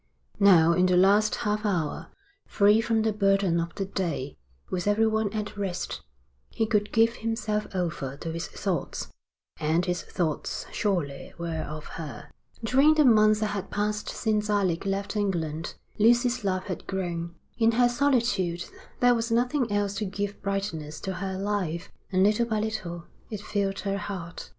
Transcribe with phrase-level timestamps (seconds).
[0.39, 2.07] Now in that last half hour,
[2.47, 4.35] free from the burden of the day,
[4.71, 6.01] with everyone at rest,
[6.49, 9.09] he could give himself over to his thoughts,
[9.59, 12.31] and his thoughts surely were of her.
[12.63, 17.35] During the months that had passed since Alec left England, Lucy's love had grown.
[17.59, 18.65] In her solitude
[19.01, 23.39] there was nothing else to give brightness to her life, and little by little it
[23.39, 24.49] filled her heart.